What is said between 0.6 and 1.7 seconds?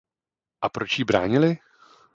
A proč jí bránili?